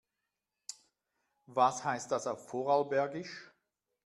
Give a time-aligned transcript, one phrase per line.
[1.45, 3.51] Was heißt das auf Vorarlbergisch?